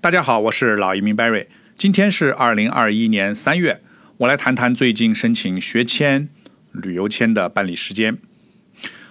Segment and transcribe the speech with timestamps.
[0.00, 1.46] 大家好，我是老移民 Barry。
[1.76, 3.80] 今天是二零二一年三月，
[4.18, 6.28] 我来谈谈最近申请学签、
[6.70, 8.18] 旅游签的办理时间。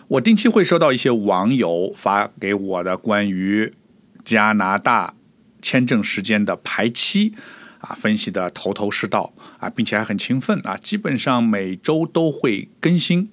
[0.07, 3.73] 我定期会收到一些网友发给我的关于
[4.23, 5.15] 加拿大
[5.61, 7.33] 签证时间的排期
[7.79, 13.31] 啊，分析的头头是道啊，并且还很勤奋啊，基本上每周都会更新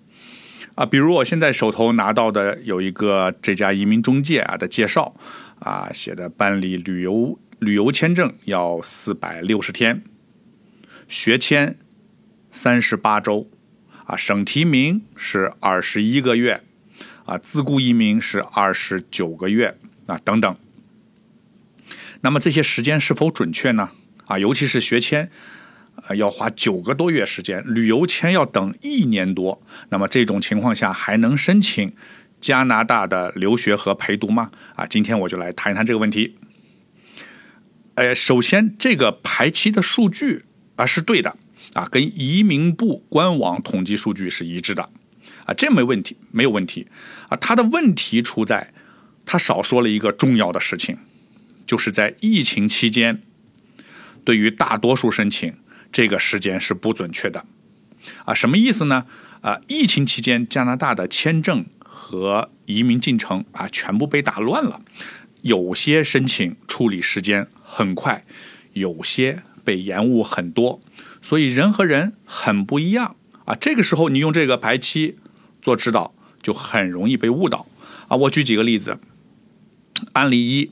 [0.75, 0.85] 啊。
[0.85, 5.15] 比如我现在手头拿到的有一个这家移民中介啊的介绍
[5.63, 7.39] 啊，写的办理旅游。
[7.59, 10.03] 旅游签证要四百六十天，
[11.07, 11.79] 学签
[12.51, 13.49] 三十八周，
[14.05, 16.61] 啊，省提名是二十一个月，
[17.25, 20.57] 啊，自雇移民是二十九个月，啊，等等。
[22.23, 23.91] 那么这些时间是否准确呢？
[24.27, 25.31] 啊，尤其是学签，
[26.09, 29.63] 呃，要花九个多月时间，旅游签要等一年多。
[29.91, 31.93] 那么这种情况下还能申请
[32.43, 34.51] 加拿大的留学和陪读吗？
[34.75, 36.37] 啊，今天我就来谈一谈这个问题。
[37.95, 40.45] 呃，首先这个排期的数据
[40.77, 41.37] 啊是对的
[41.75, 44.83] 啊，跟移民部官网统计数据是一致的
[45.47, 46.89] 啊，这没问题，没有问题
[47.29, 47.37] 啊。
[47.37, 48.73] 他的问题出在
[49.25, 50.99] 他少说了一个重要的事情，
[51.65, 53.23] 就是在疫情期间，
[54.25, 55.55] 对于大多数申请
[55.93, 57.45] 这个时间是不准确的
[58.25, 58.35] 啊。
[58.35, 59.07] 什么意思呢？
[59.43, 61.67] 啊，疫情期间加拿大的签证
[62.05, 64.81] 和移民进程啊全部被打乱了，
[65.43, 67.47] 有些申请处理时间。
[67.63, 68.27] 很快，
[68.75, 70.79] 有些被延误很多，
[71.23, 73.17] 所以人和人很不一样
[73.47, 73.55] 啊。
[73.55, 75.17] 这个时候你用这个排期
[75.63, 77.67] 做指导，就很容易被误导
[78.09, 78.17] 啊。
[78.19, 78.99] 我举几个例子，
[80.13, 80.71] 案例一，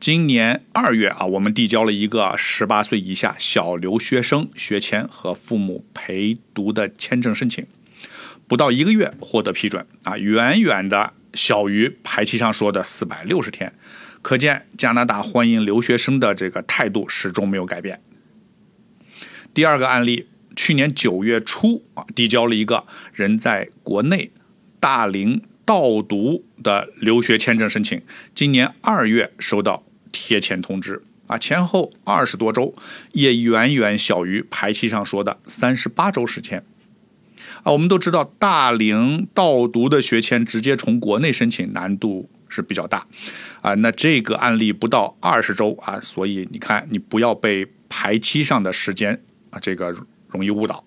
[0.00, 7.64] 今年二月啊，我们递交了一个十八岁以下小留学生学签和父母陪读的签证申请，
[8.46, 13.72] 不到一个月获得批准啊，远远的小于排期上说的四百六十天。
[14.22, 18.00] 可见加拿大欢迎留学生的这个态度始终没有改变。
[19.52, 24.30] 第二个案例，去年九月初啊，递交了一个人在国内
[24.80, 28.00] 大龄到读的留学签证申请，
[28.34, 32.74] 今年二月收到贴签通知啊，前后二十多周，
[33.12, 36.64] 也远远小于排期上说的三十八周时间。
[37.62, 42.28] 啊，我们都知道大龄到读的学签直接从国内申请难度。
[42.46, 43.04] 是比较大，
[43.62, 49.20] 啊，那这个案例不到二十周啊，所以你看，你不要被排期上的时间
[49.50, 49.92] 啊，这个
[50.28, 50.84] 容易误导。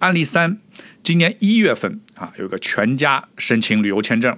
[0.00, 0.58] 案例三，
[1.02, 4.36] 今年一月份啊，有个全家申请旅游签证，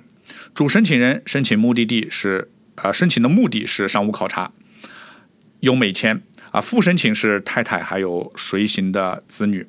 [0.55, 4.53] 主申请人申请目的地是啊，申请的目的是商务考察，
[5.61, 6.23] 优美签
[6.53, 9.67] 啊，副申请是太太还有随行的子女，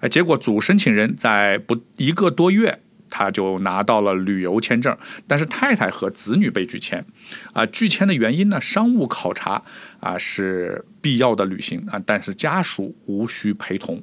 [0.00, 2.80] 啊，结果主申请人在不一个多月。
[3.08, 4.94] 他就拿到了旅游签证，
[5.28, 7.06] 但是太太和子女被拒签，
[7.52, 8.60] 啊，拒签的原因呢？
[8.60, 9.62] 商务考察
[10.00, 14.02] 啊是必要的旅行啊，但是家属无需陪同，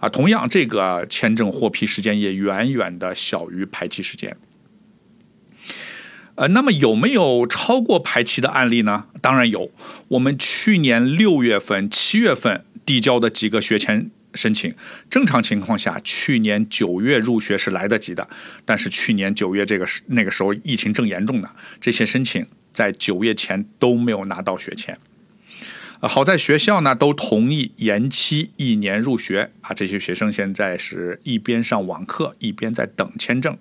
[0.00, 4.36] 啊，同样这个签证获批时间也远远的小于排期时间，
[6.34, 9.06] 呃，那么有没有超过排期的案例呢？
[9.22, 9.70] 当然有，
[10.08, 14.10] 我们去年六月份、七月份递交的几个学签。
[14.34, 14.74] 申请
[15.08, 18.28] 正常情况下，去年九月入学是来得及的，
[18.64, 21.48] 但是去年九月这个时那个时候疫情正严重呢，
[21.80, 24.98] 这些申请在九月前都没有拿到学签。
[26.02, 33.58] 好在学校呢都同意延期一年入学啊，这些学生现在是一边上网课一边在等签证。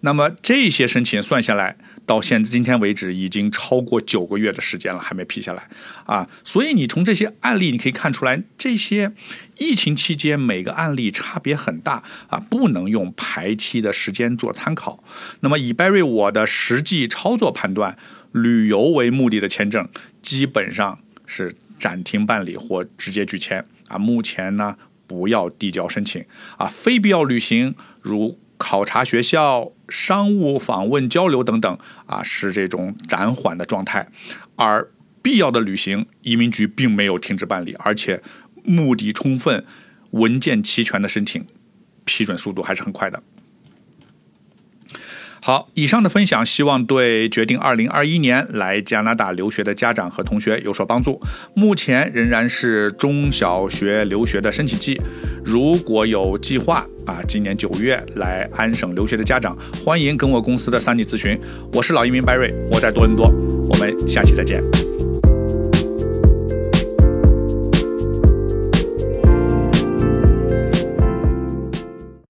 [0.00, 1.76] 那么这些申请算下来。
[2.06, 5.68] 到现今天为止，已经超过九个月的时间了，还没批下来
[6.04, 6.28] 啊！
[6.44, 9.10] 所以你从这些案例，你可以看出来，这些
[9.58, 15.02] 疫情期间每个案例差别很大啊，不能用排期的时间做参考。
[15.40, 17.98] 那么以 Barry 我的实际操作判断，
[18.30, 19.88] 旅游为目的的签证
[20.22, 23.98] 基本上是暂停办理或直接拒签啊。
[23.98, 24.76] 目前呢，
[25.08, 26.24] 不要递交申请
[26.56, 28.38] 啊，非必要旅行如。
[28.68, 34.08] 考察学校、商务访问、交流等等啊，是这种暂缓的状态；
[34.56, 34.90] 而
[35.22, 38.20] 必要的旅行，移民局并没有停止办理，而且
[38.64, 39.64] 目的充分、
[40.10, 41.46] 文件齐全的申请，
[42.04, 43.22] 批准速度还是很快的。
[45.40, 51.22] 好，以上的分享希望对决定二零二一年来加拿大留学的家长和同学有所帮助。
[51.54, 55.00] 目前仍然是中小学留学的申请季，
[55.46, 61.38] 如果有计划啊，今年九月来安省留学的家长，欢迎跟我公司的三弟咨询。
[61.72, 63.32] 我是老移民 Barry，我在多伦多，
[63.70, 64.60] 我们下期再见。